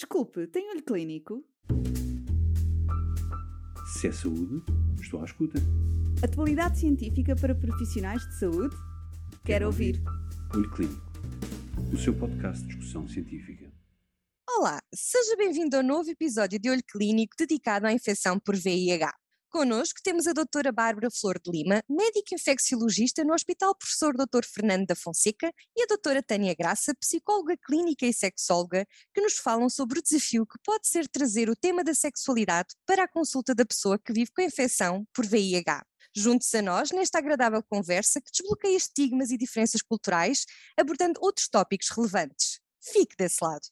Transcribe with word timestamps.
Desculpe, 0.00 0.46
tem 0.46 0.70
olho 0.70 0.82
clínico? 0.82 1.44
Se 3.92 4.08
é 4.08 4.12
saúde, 4.12 4.64
estou 4.98 5.20
à 5.20 5.26
escuta. 5.26 5.58
Atualidade 6.24 6.78
científica 6.78 7.36
para 7.36 7.54
profissionais 7.54 8.26
de 8.26 8.38
saúde? 8.38 8.74
Quero 9.44 9.66
ouvir. 9.66 10.02
Olho 10.54 10.70
Clínico, 10.70 11.02
o 11.92 11.98
seu 11.98 12.18
podcast 12.18 12.62
de 12.62 12.68
discussão 12.68 13.06
científica. 13.06 13.70
Olá, 14.48 14.80
seja 14.94 15.36
bem-vindo 15.36 15.76
ao 15.76 15.82
novo 15.82 16.08
episódio 16.08 16.58
de 16.58 16.70
Olho 16.70 16.82
Clínico 16.90 17.36
dedicado 17.38 17.86
à 17.86 17.92
infecção 17.92 18.40
por 18.40 18.56
VIH. 18.56 19.12
Connosco 19.50 19.98
temos 20.00 20.28
a 20.28 20.32
doutora 20.32 20.70
Bárbara 20.70 21.10
Flor 21.10 21.40
de 21.40 21.50
Lima, 21.50 21.82
médica 21.88 22.36
infecciologista 22.36 23.24
no 23.24 23.34
Hospital 23.34 23.74
Professor 23.74 24.14
Dr. 24.16 24.44
Fernando 24.44 24.86
da 24.86 24.94
Fonseca, 24.94 25.52
e 25.76 25.82
a 25.82 25.86
doutora 25.86 26.22
Tânia 26.22 26.54
Graça, 26.54 26.94
psicóloga 26.94 27.56
clínica 27.56 28.06
e 28.06 28.12
sexóloga, 28.12 28.86
que 29.12 29.20
nos 29.20 29.38
falam 29.38 29.68
sobre 29.68 29.98
o 29.98 30.02
desafio 30.02 30.46
que 30.46 30.56
pode 30.64 30.86
ser 30.86 31.08
trazer 31.08 31.50
o 31.50 31.56
tema 31.56 31.82
da 31.82 31.92
sexualidade 31.92 32.76
para 32.86 33.02
a 33.02 33.08
consulta 33.08 33.52
da 33.52 33.66
pessoa 33.66 33.98
que 33.98 34.12
vive 34.12 34.30
com 34.30 34.40
a 34.40 34.44
infecção 34.44 35.04
por 35.12 35.26
VIH. 35.26 35.84
Junte-se 36.14 36.58
a 36.58 36.62
nós 36.62 36.92
nesta 36.92 37.18
agradável 37.18 37.60
conversa 37.68 38.20
que 38.20 38.30
desbloqueia 38.30 38.76
estigmas 38.76 39.32
e 39.32 39.36
diferenças 39.36 39.82
culturais, 39.82 40.44
abordando 40.78 41.18
outros 41.20 41.48
tópicos 41.48 41.88
relevantes. 41.88 42.60
Fique 42.80 43.16
desse 43.16 43.42
lado. 43.42 43.66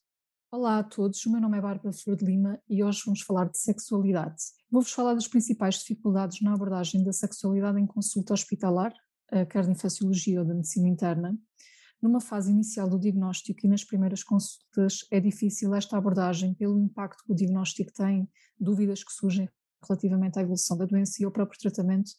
Olá 0.51 0.79
a 0.79 0.83
todos, 0.83 1.23
o 1.27 1.31
meu 1.31 1.39
nome 1.39 1.59
é 1.59 1.61
Bárbara 1.61 1.93
Flor 1.93 2.15
de 2.15 2.25
Lima 2.25 2.59
e 2.67 2.83
hoje 2.83 3.03
vamos 3.05 3.21
falar 3.21 3.47
de 3.49 3.59
sexualidade. 3.59 4.41
Vou-vos 4.71 4.91
falar 4.91 5.13
das 5.13 5.27
principais 5.27 5.75
dificuldades 5.75 6.41
na 6.41 6.55
abordagem 6.55 7.03
da 7.03 7.13
sexualidade 7.13 7.79
em 7.79 7.85
consulta 7.85 8.33
hospitalar, 8.33 8.91
quer 9.51 9.63
de 9.63 9.69
infecciologia 9.69 10.39
ou 10.39 10.47
de 10.47 10.55
medicina 10.55 10.87
interna. 10.87 11.37
Numa 12.01 12.19
fase 12.19 12.51
inicial 12.51 12.89
do 12.89 12.99
diagnóstico 12.99 13.59
e 13.63 13.69
nas 13.69 13.83
primeiras 13.83 14.23
consultas 14.23 15.05
é 15.11 15.19
difícil 15.19 15.75
esta 15.75 15.95
abordagem 15.95 16.55
pelo 16.55 16.79
impacto 16.79 17.23
que 17.23 17.31
o 17.31 17.35
diagnóstico 17.35 17.93
tem, 17.93 18.27
dúvidas 18.59 19.03
que 19.03 19.13
surgem 19.13 19.47
relativamente 19.87 20.39
à 20.39 20.41
evolução 20.41 20.75
da 20.75 20.85
doença 20.85 21.21
e 21.21 21.25
ao 21.25 21.31
próprio 21.31 21.59
tratamento, 21.59 22.09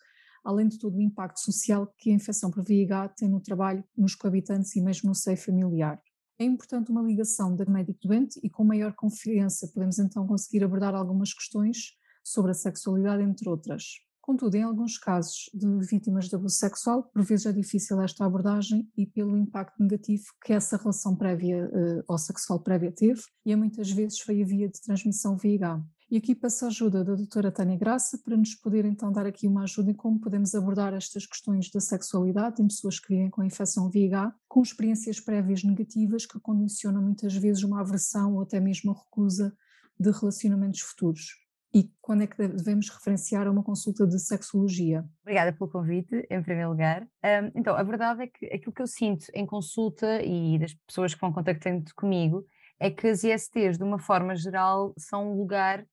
além 0.45 0.69
de 0.69 0.79
todo 0.79 0.97
o 0.97 1.03
impacto 1.03 1.41
social 1.41 1.93
que 1.99 2.13
a 2.13 2.15
infecção 2.15 2.49
por 2.49 2.63
VIH 2.63 3.09
tem 3.09 3.29
no 3.29 3.41
trabalho, 3.41 3.83
nos 3.99 4.15
coabitantes 4.15 4.77
e 4.77 4.81
mesmo 4.81 5.09
no 5.09 5.17
seio 5.17 5.37
familiar. 5.37 6.01
É 6.41 6.45
importante 6.45 6.91
uma 6.91 7.03
ligação 7.03 7.55
da 7.55 7.67
médico-doente 7.67 8.41
e 8.43 8.49
com 8.49 8.65
maior 8.65 8.95
confiança 8.95 9.71
podemos 9.75 9.99
então 9.99 10.27
conseguir 10.27 10.65
abordar 10.65 10.95
algumas 10.95 11.35
questões 11.35 11.93
sobre 12.25 12.53
a 12.53 12.55
sexualidade, 12.55 13.23
entre 13.23 13.47
outras. 13.47 13.85
Contudo, 14.23 14.55
em 14.55 14.63
alguns 14.63 14.97
casos 14.97 15.51
de 15.53 15.67
vítimas 15.81 16.31
de 16.31 16.37
abuso 16.37 16.55
sexual, 16.55 17.03
por 17.03 17.23
vezes 17.23 17.45
é 17.45 17.53
difícil 17.53 18.01
esta 18.01 18.25
abordagem 18.25 18.91
e 18.97 19.07
pelo 19.07 19.37
impacto 19.37 19.83
negativo 19.83 20.25
que 20.43 20.55
essa 20.55 20.79
relação 20.79 21.15
prévia 21.15 21.69
uh, 21.69 22.05
ou 22.09 22.17
sexual 22.17 22.59
prévia 22.59 22.91
teve, 22.91 23.21
e 23.45 23.53
é 23.53 23.57
muitas 23.57 23.91
vezes 23.91 24.21
foi 24.21 24.41
a 24.41 24.47
via 24.47 24.67
de 24.67 24.81
transmissão 24.81 25.37
VIH. 25.37 25.85
E 26.11 26.17
aqui 26.17 26.35
peço 26.35 26.65
a 26.65 26.69
ajuda 26.69 27.05
da 27.05 27.15
doutora 27.15 27.53
Tânia 27.53 27.77
Graça 27.77 28.19
para 28.19 28.37
nos 28.37 28.57
poder 28.57 28.85
então 28.85 29.13
dar 29.13 29.27
aqui 29.27 29.47
uma 29.47 29.63
ajuda 29.63 29.93
em 29.93 29.95
como 29.95 30.19
podemos 30.19 30.57
abordar 30.57 30.93
estas 30.93 31.25
questões 31.25 31.71
da 31.71 31.79
sexualidade 31.79 32.61
em 32.61 32.67
pessoas 32.67 32.99
que 32.99 33.15
vivem 33.15 33.31
com 33.31 33.43
a 33.43 33.47
infecção 33.47 33.89
VIH, 33.89 34.35
com 34.49 34.61
experiências 34.61 35.21
prévias 35.21 35.63
negativas 35.63 36.27
que 36.27 36.41
condicionam 36.41 37.01
muitas 37.01 37.33
vezes 37.37 37.63
uma 37.63 37.81
aversão 37.81 38.35
ou 38.35 38.43
até 38.43 38.59
mesmo 38.59 38.91
a 38.91 38.95
recusa 38.95 39.55
de 40.01 40.11
relacionamentos 40.11 40.81
futuros. 40.81 41.37
E 41.73 41.89
quando 42.01 42.23
é 42.23 42.27
que 42.27 42.37
devemos 42.37 42.89
referenciar 42.89 43.47
a 43.47 43.51
uma 43.53 43.63
consulta 43.63 44.05
de 44.05 44.19
sexologia? 44.19 45.05
Obrigada 45.23 45.53
pelo 45.53 45.71
convite, 45.71 46.27
em 46.29 46.43
primeiro 46.43 46.71
lugar. 46.71 47.07
Então, 47.55 47.77
a 47.77 47.83
verdade 47.85 48.25
é 48.25 48.27
que 48.27 48.47
aquilo 48.47 48.73
que 48.73 48.83
eu 48.83 48.89
sinto 48.89 49.27
em 49.33 49.47
consulta 49.47 50.21
e 50.25 50.59
das 50.59 50.75
pessoas 50.89 51.15
que 51.15 51.21
vão 51.21 51.33
contactando 51.33 51.85
comigo 51.95 52.45
é 52.81 52.91
que 52.91 53.07
as 53.07 53.23
ISTs, 53.23 53.79
de 53.79 53.85
uma 53.85 54.01
forma 54.01 54.35
geral, 54.35 54.93
são 54.99 55.31
um 55.31 55.37
lugar 55.37 55.87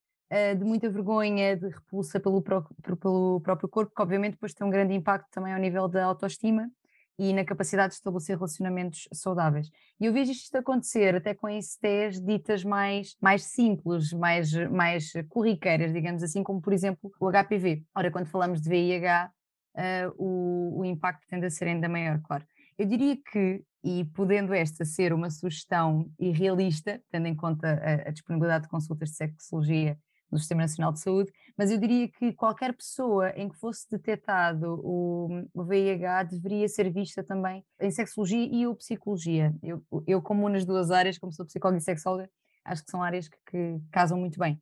de 0.58 0.64
muita 0.64 0.90
vergonha, 0.90 1.56
de 1.56 1.68
repulsa 1.68 2.20
pelo, 2.20 2.42
pelo 2.42 3.40
próprio 3.40 3.68
corpo, 3.68 3.94
que 3.94 4.02
obviamente 4.02 4.32
depois 4.32 4.52
tem 4.52 4.66
um 4.66 4.70
grande 4.70 4.92
impacto 4.94 5.28
também 5.30 5.54
ao 5.54 5.58
nível 5.58 5.88
da 5.88 6.04
autoestima 6.04 6.70
e 7.18 7.32
na 7.32 7.44
capacidade 7.44 7.88
de 7.90 7.94
estabelecer 7.96 8.36
relacionamentos 8.36 9.08
saudáveis. 9.12 9.68
E 10.00 10.06
eu 10.06 10.12
vejo 10.12 10.30
isto 10.30 10.54
acontecer 10.56 11.16
até 11.16 11.34
com 11.34 11.48
ICTs 11.48 12.22
ditas 12.24 12.62
mais, 12.62 13.16
mais 13.20 13.42
simples, 13.44 14.12
mais, 14.12 14.52
mais 14.70 15.12
corriqueiras, 15.28 15.92
digamos 15.92 16.22
assim, 16.22 16.44
como 16.44 16.60
por 16.60 16.72
exemplo 16.72 17.10
o 17.18 17.28
HPV. 17.30 17.82
Ora, 17.94 18.10
quando 18.10 18.26
falamos 18.26 18.60
de 18.60 18.68
VIH, 18.68 19.30
uh, 19.76 20.14
o, 20.16 20.80
o 20.80 20.84
impacto 20.84 21.26
tende 21.28 21.46
a 21.46 21.50
ser 21.50 21.66
ainda 21.66 21.88
maior, 21.88 22.20
claro. 22.22 22.44
Eu 22.78 22.86
diria 22.86 23.16
que, 23.16 23.64
e 23.82 24.04
podendo 24.14 24.54
esta 24.54 24.84
ser 24.84 25.12
uma 25.12 25.28
sugestão 25.28 26.08
irrealista, 26.20 27.02
tendo 27.10 27.26
em 27.26 27.34
conta 27.34 27.68
a, 27.82 28.08
a 28.08 28.12
disponibilidade 28.12 28.64
de 28.64 28.70
consultas 28.70 29.10
de 29.10 29.16
sexologia 29.16 29.98
do 30.30 30.38
Sistema 30.38 30.62
Nacional 30.62 30.92
de 30.92 31.00
Saúde, 31.00 31.32
mas 31.56 31.70
eu 31.70 31.78
diria 31.78 32.08
que 32.08 32.32
qualquer 32.32 32.74
pessoa 32.74 33.30
em 33.30 33.48
que 33.48 33.56
fosse 33.56 33.88
detectado 33.90 34.80
o, 34.84 35.44
o 35.54 35.64
VIH 35.64 36.24
deveria 36.24 36.68
ser 36.68 36.92
vista 36.92 37.22
também 37.24 37.64
em 37.80 37.90
sexologia 37.90 38.44
e 38.44 38.66
ou 38.66 38.74
psicologia. 38.74 39.54
Eu, 39.62 39.82
eu 40.06 40.20
como 40.20 40.48
nas 40.48 40.64
duas 40.64 40.90
áreas, 40.90 41.18
como 41.18 41.32
sou 41.32 41.46
psicóloga 41.46 41.78
e 41.78 41.82
sexóloga, 41.82 42.30
acho 42.64 42.84
que 42.84 42.90
são 42.90 43.02
áreas 43.02 43.28
que, 43.28 43.38
que 43.50 43.80
casam 43.90 44.18
muito 44.18 44.38
bem. 44.38 44.60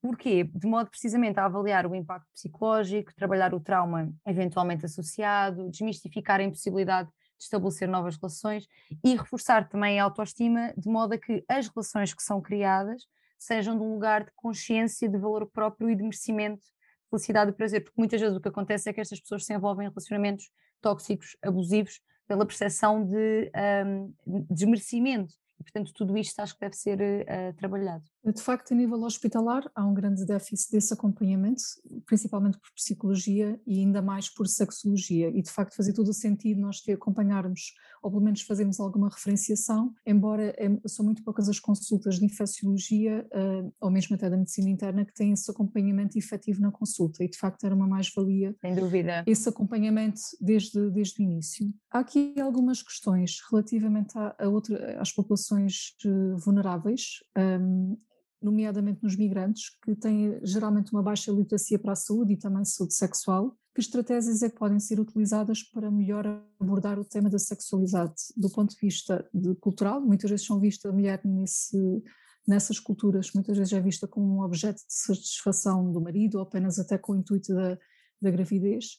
Porquê? 0.00 0.44
De 0.44 0.66
modo 0.66 0.90
precisamente 0.90 1.40
a 1.40 1.46
avaliar 1.46 1.86
o 1.86 1.94
impacto 1.94 2.28
psicológico, 2.32 3.12
trabalhar 3.14 3.52
o 3.52 3.60
trauma 3.60 4.12
eventualmente 4.26 4.86
associado, 4.86 5.68
desmistificar 5.70 6.40
a 6.40 6.44
impossibilidade 6.44 7.08
de 7.08 7.44
estabelecer 7.44 7.88
novas 7.88 8.16
relações 8.16 8.68
e 9.04 9.16
reforçar 9.16 9.68
também 9.68 9.98
a 9.98 10.04
autoestima, 10.04 10.72
de 10.76 10.88
modo 10.88 11.14
a 11.14 11.18
que 11.18 11.44
as 11.48 11.66
relações 11.68 12.14
que 12.14 12.22
são 12.22 12.40
criadas 12.40 13.06
sejam 13.38 13.76
de 13.76 13.82
um 13.82 13.92
lugar 13.92 14.24
de 14.24 14.30
consciência, 14.34 15.08
de 15.08 15.18
valor 15.18 15.48
próprio 15.50 15.90
e 15.90 15.96
de 15.96 16.02
merecimento, 16.02 16.64
felicidade 17.10 17.50
e 17.50 17.54
prazer, 17.54 17.82
porque 17.82 17.98
muitas 18.00 18.20
vezes 18.20 18.36
o 18.36 18.40
que 18.40 18.48
acontece 18.48 18.90
é 18.90 18.92
que 18.92 19.00
estas 19.00 19.20
pessoas 19.20 19.44
se 19.44 19.54
envolvem 19.54 19.86
em 19.86 19.90
relacionamentos 19.90 20.50
tóxicos, 20.80 21.36
abusivos, 21.42 22.00
pela 22.26 22.44
percepção 22.44 23.04
de 23.04 23.50
um, 23.86 24.14
desmerecimento. 24.50 25.32
E, 25.58 25.64
portanto, 25.64 25.92
tudo 25.94 26.16
isto 26.16 26.38
acho 26.40 26.54
que 26.54 26.60
deve 26.60 26.76
ser 26.76 27.00
uh, 27.00 27.56
trabalhado. 27.56 28.04
De 28.32 28.42
facto, 28.42 28.72
a 28.72 28.76
nível 28.76 29.02
hospitalar, 29.02 29.70
há 29.74 29.86
um 29.86 29.94
grande 29.94 30.24
déficit 30.24 30.70
desse 30.72 30.92
acompanhamento, 30.92 31.62
principalmente 32.04 32.58
por 32.58 32.70
psicologia 32.74 33.58
e 33.66 33.80
ainda 33.80 34.02
mais 34.02 34.28
por 34.28 34.46
sexologia. 34.46 35.28
E, 35.28 35.40
de 35.40 35.50
facto, 35.50 35.74
fazia 35.74 35.94
todo 35.94 36.08
o 36.08 36.12
sentido 36.12 36.60
nós 36.60 36.80
te 36.80 36.92
acompanharmos, 36.92 37.74
ou 38.02 38.10
pelo 38.10 38.22
menos 38.22 38.42
fazermos 38.42 38.80
alguma 38.80 39.08
referenciação, 39.08 39.94
embora 40.06 40.54
são 40.86 41.04
muito 41.04 41.22
poucas 41.22 41.48
as 41.48 41.58
consultas 41.58 42.18
de 42.18 42.26
infecciologia, 42.26 43.26
uh, 43.32 43.72
ou 43.80 43.90
mesmo 43.90 44.14
até 44.14 44.28
da 44.28 44.36
medicina 44.36 44.68
interna, 44.68 45.04
que 45.04 45.14
têm 45.14 45.32
esse 45.32 45.50
acompanhamento 45.50 46.18
efetivo 46.18 46.60
na 46.60 46.70
consulta. 46.70 47.24
E, 47.24 47.28
de 47.28 47.38
facto, 47.38 47.64
era 47.64 47.74
uma 47.74 47.86
mais-valia. 47.86 48.54
Sem 48.60 48.74
dúvida. 48.74 49.24
Esse 49.26 49.48
acompanhamento 49.48 50.20
desde, 50.40 50.90
desde 50.90 51.22
o 51.22 51.24
início. 51.24 51.72
Há 51.90 52.00
aqui 52.00 52.38
algumas 52.40 52.82
questões 52.82 53.40
relativamente 53.50 54.18
a, 54.18 54.34
a 54.38 54.48
outra, 54.48 55.00
às 55.00 55.12
populações 55.12 55.94
uh, 56.04 56.36
vulneráveis. 56.36 57.22
Um, 57.36 57.96
nomeadamente 58.40 59.02
nos 59.02 59.16
migrantes, 59.16 59.70
que 59.82 59.94
têm 59.94 60.38
geralmente 60.42 60.92
uma 60.92 61.02
baixa 61.02 61.32
literacia 61.32 61.78
para 61.78 61.92
a 61.92 61.96
saúde 61.96 62.34
e 62.34 62.36
também 62.36 62.64
saúde 62.64 62.94
sexual, 62.94 63.56
que 63.74 63.80
estratégias 63.80 64.42
é 64.42 64.50
que 64.50 64.58
podem 64.58 64.80
ser 64.80 64.98
utilizadas 64.98 65.62
para 65.62 65.90
melhor 65.90 66.26
abordar 66.58 66.98
o 66.98 67.04
tema 67.04 67.30
da 67.30 67.38
sexualidade 67.38 68.14
do 68.36 68.50
ponto 68.50 68.74
de 68.74 68.80
vista 68.80 69.28
de 69.32 69.54
cultural? 69.56 70.00
Muitas 70.00 70.30
vezes 70.30 70.46
são 70.46 70.58
vistas 70.58 70.90
a 70.90 70.94
mulher 70.94 71.20
nesse, 71.24 72.02
nessas 72.46 72.80
culturas, 72.80 73.30
muitas 73.34 73.56
vezes 73.56 73.72
é 73.72 73.80
vista 73.80 74.08
como 74.08 74.26
um 74.26 74.42
objeto 74.42 74.78
de 74.78 74.94
satisfação 74.94 75.92
do 75.92 76.00
marido 76.00 76.36
ou 76.36 76.42
apenas 76.42 76.78
até 76.78 76.98
com 76.98 77.12
o 77.12 77.16
intuito 77.16 77.54
da, 77.54 77.78
da 78.20 78.30
gravidez 78.30 78.98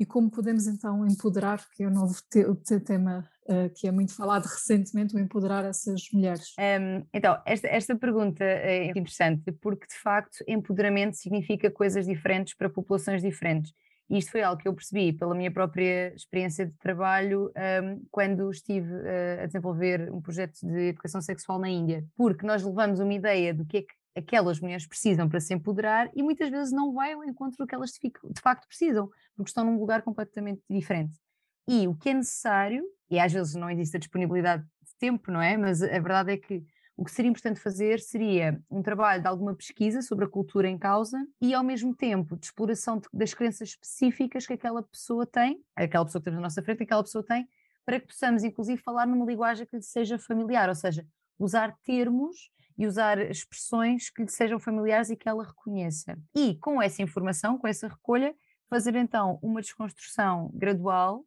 e 0.00 0.06
como 0.06 0.30
podemos 0.30 0.66
então 0.66 1.06
empoderar, 1.06 1.62
que 1.76 1.82
é 1.82 1.86
o 1.86 1.90
novo 1.90 2.14
te 2.30 2.42
te 2.64 2.80
tema 2.80 3.28
uh, 3.44 3.68
que 3.74 3.86
é 3.86 3.92
muito 3.92 4.14
falado 4.14 4.46
recentemente, 4.46 5.14
o 5.14 5.18
empoderar 5.18 5.62
essas 5.66 6.08
mulheres? 6.10 6.54
Um, 6.58 7.04
então, 7.12 7.38
esta, 7.44 7.68
esta 7.68 7.94
pergunta 7.94 8.42
é 8.42 8.86
interessante 8.86 9.52
porque 9.52 9.86
de 9.86 9.94
facto 9.94 10.42
empoderamento 10.48 11.18
significa 11.18 11.70
coisas 11.70 12.06
diferentes 12.06 12.54
para 12.54 12.70
populações 12.70 13.20
diferentes. 13.20 13.74
E 14.08 14.16
isto 14.16 14.32
foi 14.32 14.42
algo 14.42 14.60
que 14.60 14.66
eu 14.66 14.74
percebi 14.74 15.12
pela 15.12 15.34
minha 15.34 15.52
própria 15.52 16.14
experiência 16.14 16.64
de 16.64 16.72
trabalho 16.78 17.52
um, 17.84 18.02
quando 18.10 18.50
estive 18.50 18.90
uh, 18.90 19.42
a 19.42 19.46
desenvolver 19.46 20.10
um 20.10 20.20
projeto 20.22 20.58
de 20.62 20.88
educação 20.88 21.20
sexual 21.20 21.58
na 21.58 21.68
Índia. 21.68 22.04
Porque 22.16 22.46
nós 22.46 22.64
levamos 22.64 23.00
uma 23.00 23.12
ideia 23.12 23.52
do 23.52 23.66
que 23.66 23.76
é 23.76 23.82
que 23.82 23.99
aquelas 24.16 24.60
mulheres 24.60 24.86
precisam 24.86 25.28
para 25.28 25.40
se 25.40 25.54
empoderar 25.54 26.10
e 26.14 26.22
muitas 26.22 26.50
vezes 26.50 26.72
não 26.72 26.92
vai 26.92 27.12
ao 27.12 27.24
encontro 27.24 27.56
do 27.58 27.66
que 27.66 27.74
elas 27.74 27.90
de 27.92 28.40
facto 28.40 28.66
precisam, 28.66 29.08
porque 29.36 29.50
estão 29.50 29.64
num 29.64 29.78
lugar 29.78 30.02
completamente 30.02 30.62
diferente. 30.68 31.18
E 31.68 31.86
o 31.86 31.94
que 31.94 32.10
é 32.10 32.14
necessário, 32.14 32.84
e 33.08 33.18
às 33.18 33.32
vezes 33.32 33.54
não 33.54 33.70
existe 33.70 33.96
a 33.96 34.00
disponibilidade 34.00 34.62
de 34.62 34.96
tempo, 34.98 35.30
não 35.30 35.40
é? 35.40 35.56
Mas 35.56 35.82
a 35.82 35.86
verdade 35.86 36.32
é 36.32 36.36
que 36.36 36.64
o 36.96 37.04
que 37.04 37.10
seria 37.10 37.30
importante 37.30 37.60
fazer 37.60 37.98
seria 38.00 38.60
um 38.70 38.82
trabalho 38.82 39.22
de 39.22 39.28
alguma 39.28 39.54
pesquisa 39.54 40.02
sobre 40.02 40.26
a 40.26 40.28
cultura 40.28 40.68
em 40.68 40.76
causa 40.76 41.16
e, 41.40 41.54
ao 41.54 41.64
mesmo 41.64 41.94
tempo, 41.94 42.36
de 42.36 42.44
exploração 42.44 43.00
das 43.10 43.32
crenças 43.32 43.70
específicas 43.70 44.46
que 44.46 44.52
aquela 44.52 44.82
pessoa 44.82 45.24
tem, 45.24 45.64
aquela 45.74 46.04
pessoa 46.04 46.20
que 46.20 46.24
temos 46.24 46.36
na 46.36 46.42
nossa 46.42 46.62
frente, 46.62 46.82
aquela 46.82 47.02
pessoa 47.02 47.24
tem, 47.24 47.48
para 47.86 47.98
que 47.98 48.06
possamos, 48.06 48.44
inclusive, 48.44 48.82
falar 48.82 49.06
numa 49.06 49.24
linguagem 49.24 49.66
que 49.66 49.76
lhe 49.76 49.82
seja 49.82 50.18
familiar, 50.18 50.68
ou 50.68 50.74
seja, 50.74 51.06
usar 51.38 51.74
termos 51.82 52.50
e 52.80 52.86
usar 52.86 53.18
expressões 53.18 54.08
que 54.08 54.22
lhe 54.22 54.30
sejam 54.30 54.58
familiares 54.58 55.10
e 55.10 55.16
que 55.16 55.28
ela 55.28 55.44
reconheça. 55.44 56.18
E 56.34 56.54
com 56.54 56.80
essa 56.80 57.02
informação, 57.02 57.58
com 57.58 57.68
essa 57.68 57.86
recolha, 57.86 58.34
fazer 58.70 58.94
então 58.94 59.38
uma 59.42 59.60
desconstrução 59.60 60.50
gradual 60.54 61.22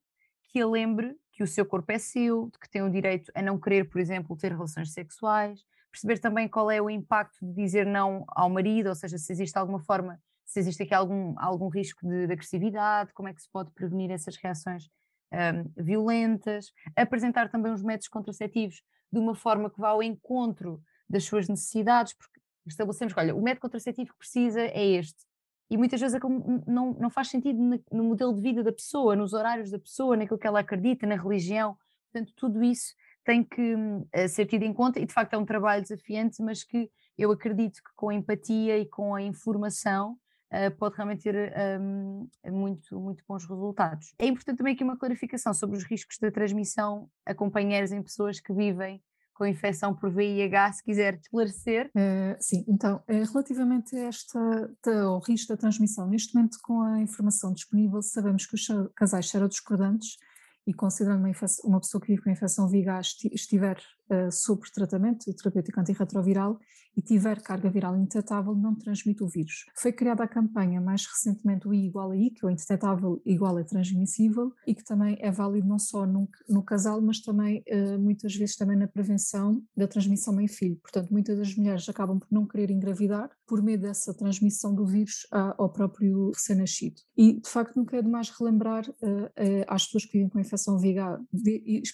que 0.49 0.59
a 0.59 0.65
lembre 0.65 1.15
que 1.31 1.43
o 1.43 1.47
seu 1.47 1.63
corpo 1.63 1.91
é 1.91 1.99
seu, 1.99 2.49
que 2.59 2.67
tem 2.71 2.81
o 2.81 2.89
direito 2.89 3.31
a 3.35 3.41
não 3.43 3.59
querer, 3.59 3.87
por 3.87 4.01
exemplo, 4.01 4.35
ter 4.35 4.51
relações 4.51 4.93
sexuais, 4.93 5.63
perceber 5.91 6.17
também 6.17 6.47
qual 6.47 6.71
é 6.71 6.81
o 6.81 6.89
impacto 6.89 7.45
de 7.45 7.53
dizer 7.53 7.85
não 7.85 8.23
ao 8.29 8.49
marido, 8.49 8.89
ou 8.89 8.95
seja, 8.95 9.19
se 9.19 9.31
existe 9.31 9.55
alguma 9.55 9.79
forma, 9.79 10.19
se 10.43 10.59
existe 10.59 10.81
aqui 10.81 10.93
algum, 10.95 11.35
algum 11.37 11.69
risco 11.69 12.07
de, 12.07 12.25
de 12.25 12.33
agressividade, 12.33 13.13
como 13.13 13.29
é 13.29 13.33
que 13.33 13.43
se 13.43 13.49
pode 13.51 13.69
prevenir 13.73 14.09
essas 14.09 14.37
reações 14.37 14.89
um, 15.31 15.83
violentas, 15.83 16.73
apresentar 16.95 17.49
também 17.51 17.71
os 17.71 17.83
métodos 17.83 18.07
contraceptivos 18.07 18.81
de 19.11 19.19
uma 19.19 19.35
forma 19.35 19.69
que 19.69 19.79
vá 19.79 19.89
ao 19.89 20.01
encontro 20.01 20.81
das 21.13 21.23
suas 21.25 21.47
necessidades, 21.47 22.13
porque 22.13 22.39
estabelecemos 22.65 23.13
que, 23.13 23.19
olha, 23.19 23.35
o 23.35 23.41
método 23.41 23.61
contraceptivo 23.61 24.11
que 24.11 24.19
precisa 24.19 24.61
é 24.61 24.85
este. 24.85 25.23
E 25.69 25.77
muitas 25.77 26.01
vezes 26.01 26.19
não, 26.67 26.93
não 26.93 27.09
faz 27.09 27.29
sentido 27.29 27.81
no 27.91 28.03
modelo 28.03 28.33
de 28.33 28.41
vida 28.41 28.63
da 28.63 28.71
pessoa, 28.71 29.15
nos 29.15 29.33
horários 29.33 29.71
da 29.71 29.79
pessoa, 29.79 30.17
naquilo 30.17 30.37
que 30.37 30.47
ela 30.47 30.59
acredita, 30.59 31.07
na 31.07 31.15
religião. 31.15 31.77
Portanto, 32.11 32.33
tudo 32.35 32.63
isso 32.63 32.93
tem 33.23 33.43
que 33.43 33.75
uh, 33.75 34.27
ser 34.27 34.45
tido 34.45 34.63
em 34.63 34.73
conta 34.73 34.99
e, 34.99 35.05
de 35.05 35.13
facto, 35.13 35.33
é 35.33 35.37
um 35.37 35.45
trabalho 35.45 35.81
desafiante, 35.81 36.41
mas 36.41 36.63
que 36.63 36.91
eu 37.17 37.31
acredito 37.31 37.75
que 37.75 37.89
com 37.95 38.09
a 38.09 38.13
empatia 38.13 38.77
e 38.77 38.85
com 38.85 39.15
a 39.15 39.21
informação 39.21 40.17
uh, 40.51 40.75
pode 40.77 40.95
realmente 40.95 41.23
ter 41.23 41.53
um, 41.79 42.27
muito, 42.51 42.99
muito 42.99 43.23
bons 43.27 43.45
resultados. 43.45 44.13
É 44.19 44.25
importante 44.25 44.57
também 44.57 44.73
aqui 44.73 44.83
uma 44.83 44.97
clarificação 44.97 45.53
sobre 45.53 45.77
os 45.77 45.83
riscos 45.83 46.17
da 46.19 46.29
transmissão 46.29 47.09
a 47.25 47.33
companheiros 47.33 47.91
em 47.91 48.01
pessoas 48.03 48.39
que 48.39 48.53
vivem 48.53 49.01
com 49.33 49.45
infecção 49.45 49.95
por 49.95 50.11
VIH, 50.11 50.73
se 50.73 50.83
quiser 50.83 51.19
esclarecer. 51.19 51.87
Uh, 51.87 52.35
sim, 52.39 52.63
então, 52.67 52.97
uh, 53.09 53.31
relativamente 53.31 53.95
a 53.95 54.07
esta, 54.07 54.71
ao 55.03 55.19
risco 55.19 55.49
da 55.49 55.57
transmissão, 55.57 56.07
neste 56.07 56.35
momento, 56.35 56.57
com 56.63 56.81
a 56.81 57.01
informação 57.01 57.53
disponível, 57.53 58.01
sabemos 58.01 58.45
que 58.45 58.55
os 58.55 58.67
casais 58.95 59.29
serodiscordantes 59.29 60.17
e 60.65 60.73
considerando 60.73 61.25
uma, 61.25 61.31
uma, 61.65 61.79
pessoa 61.79 62.01
que 62.01 62.07
vive 62.07 62.21
com 62.21 62.29
infecção 62.29 62.69
VIH 62.69 63.01
estiver 63.33 63.77
uh, 64.09 64.31
sob 64.31 64.61
tratamento 64.73 65.33
terapêutico 65.33 65.79
antirretroviral 65.79 66.59
e 66.95 67.01
tiver 67.01 67.41
carga 67.41 67.69
viral 67.69 67.97
indetetável, 67.97 68.55
não 68.55 68.75
transmite 68.75 69.23
o 69.23 69.27
vírus. 69.27 69.65
Foi 69.75 69.91
criada 69.91 70.23
a 70.23 70.27
campanha 70.27 70.79
mais 70.79 71.05
recentemente 71.05 71.67
o 71.67 71.73
I 71.73 71.87
igual 71.87 72.11
a 72.11 72.17
I, 72.17 72.29
que 72.29 72.45
é 72.45 72.47
o 72.47 72.51
indetetável 72.51 73.21
igual 73.25 73.57
a 73.57 73.63
transmissível, 73.63 74.51
e 74.67 74.75
que 74.75 74.83
também 74.83 75.17
é 75.19 75.31
válido 75.31 75.67
não 75.67 75.79
só 75.79 76.05
no, 76.05 76.29
no 76.47 76.63
casal, 76.63 77.01
mas 77.01 77.19
também 77.21 77.63
uh, 77.71 77.99
muitas 77.99 78.35
vezes 78.35 78.55
também 78.55 78.77
na 78.77 78.87
prevenção 78.87 79.61
da 79.75 79.87
transmissão 79.87 80.33
mãe-filho. 80.33 80.77
Portanto, 80.81 81.11
muitas 81.11 81.37
das 81.37 81.55
mulheres 81.55 81.87
acabam 81.89 82.19
por 82.19 82.27
não 82.31 82.45
querer 82.45 82.69
engravidar 82.69 83.29
por 83.47 83.61
medo 83.61 83.83
dessa 83.83 84.13
transmissão 84.13 84.73
do 84.73 84.85
vírus 84.85 85.27
ao 85.31 85.69
próprio 85.69 86.31
recém-nascido. 86.31 86.95
E, 87.17 87.39
de 87.39 87.49
facto, 87.49 87.75
nunca 87.75 87.97
é 87.97 88.01
demais 88.01 88.29
relembrar 88.29 88.87
uh, 88.89 89.29
às 89.67 89.85
pessoas 89.85 90.05
que 90.05 90.13
vivem 90.13 90.29
com 90.29 90.39
infecção 90.39 90.79
VIH, 90.79 91.19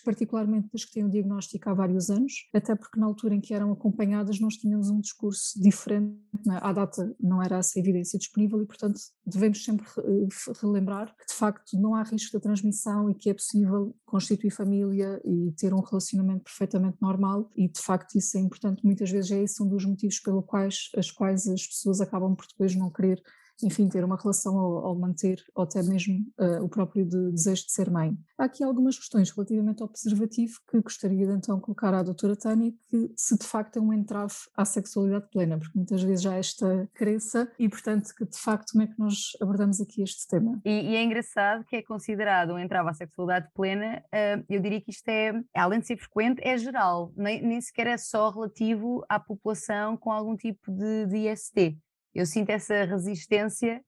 particularmente 0.04 0.70
das 0.72 0.86
que 0.86 0.94
têm 0.94 1.06
o 1.06 1.10
diagnóstico 1.10 1.70
há 1.70 1.74
vários 1.74 1.99
anos, 2.08 2.48
até 2.54 2.76
porque 2.76 3.00
na 3.00 3.08
altura 3.08 3.34
em 3.34 3.42
que 3.42 3.52
eram 3.52 3.72
acompanhadas 3.72 4.40
nós 4.40 4.54
tínhamos 4.56 4.92
um 4.92 5.00
discurso 5.00 5.60
diferente, 5.60 6.20
é? 6.52 6.60
à 6.62 6.72
data 6.72 7.16
não 7.20 7.42
era 7.42 7.58
essa 7.58 7.80
evidência 7.80 8.20
disponível 8.20 8.62
e, 8.62 8.66
portanto, 8.68 9.00
devemos 9.26 9.64
sempre 9.64 9.86
relembrar 10.62 11.08
que, 11.18 11.26
de 11.26 11.34
facto, 11.34 11.80
não 11.80 11.96
há 11.96 12.04
risco 12.04 12.34
da 12.34 12.40
transmissão 12.40 13.10
e 13.10 13.16
que 13.16 13.30
é 13.32 13.34
possível 13.34 13.96
constituir 14.06 14.52
família 14.52 15.20
e 15.26 15.52
ter 15.58 15.74
um 15.74 15.82
relacionamento 15.82 16.44
perfeitamente 16.44 16.98
normal 17.02 17.50
e, 17.56 17.68
de 17.68 17.82
facto, 17.82 18.16
isso 18.16 18.38
é 18.38 18.42
importante. 18.42 18.86
Muitas 18.86 19.10
vezes 19.10 19.32
é 19.32 19.42
esse 19.42 19.64
um 19.64 19.68
dos 19.68 19.86
motivos 19.86 20.20
pelos 20.20 20.46
quais 20.46 20.90
as 20.96 21.10
quais 21.10 21.48
as 21.48 21.66
pessoas 21.66 22.02
acabam 22.02 22.36
por 22.36 22.46
depois 22.48 22.76
não 22.76 22.92
querer 22.92 23.22
enfim, 23.64 23.88
ter 23.90 24.04
uma 24.04 24.16
relação 24.16 24.56
ou, 24.56 24.96
manter, 24.96 25.44
ou 25.56 25.64
até 25.64 25.82
mesmo 25.84 26.26
uh, 26.40 26.64
o 26.64 26.70
próprio 26.70 27.06
de, 27.06 27.32
desejo 27.32 27.66
de 27.66 27.72
ser 27.72 27.90
mãe. 27.90 28.18
Há 28.38 28.46
aqui 28.46 28.64
algumas 28.64 28.98
questões 28.98 29.30
relativamente 29.32 29.82
ao 29.82 29.90
preservativo 29.90 30.60
que 30.70 30.82
gostaria 30.82 31.28
de 31.28 31.34
então 31.34 31.60
colocar 31.60 31.94
à 31.94 32.04
doutora 32.04 32.36
Tânia, 32.36 32.72
que 32.90 33.12
se 33.16 33.38
de 33.38 33.46
facto 33.46 33.78
é 33.78 33.82
um 33.82 33.94
entrave 33.94 34.34
à 34.56 34.66
sexualidade 34.66 35.30
plena, 35.32 35.58
porque 35.58 35.78
muitas 35.78 36.02
vezes 36.02 36.26
há 36.26 36.36
esta 36.36 36.90
crença 36.94 37.52
e, 37.60 37.68
portanto, 37.68 38.14
que 38.16 38.26
de 38.26 38.38
facto 38.38 38.72
como 38.72 38.84
é 38.84 38.88
que 38.88 38.98
nós 38.98 39.32
abordamos 39.42 39.82
aqui 39.82 40.02
este 40.02 40.28
tema? 40.28 40.60
E, 40.66 40.92
e 40.92 40.96
é 40.96 41.04
engraçado 41.04 41.66
que 41.66 41.76
é 41.76 41.82
considerado 41.82 42.54
um 42.54 42.60
entrave 42.60 42.90
à 42.90 42.94
sexualidade 42.94 43.50
plena, 43.54 44.04
uh, 44.08 44.46
eu 44.50 44.62
diria 44.62 44.82
que 44.82 44.92
isto 44.92 45.08
é, 45.10 45.34
além 45.54 45.80
de 45.80 45.88
ser 45.88 45.98
frequente, 45.98 46.42
é 46.44 46.58
geral, 46.58 47.12
nem, 47.16 47.42
nem 47.42 47.60
sequer 47.60 47.88
é 47.88 47.98
só 47.98 48.30
relativo 48.30 49.04
à 49.10 49.20
população 49.20 49.98
com 49.98 50.12
algum 50.12 50.36
tipo 50.36 50.72
de, 50.72 51.06
de 51.08 51.18
IST 51.30 51.78
eu 52.14 52.26
sinto 52.26 52.50
essa 52.50 52.86
resistência 52.86 53.82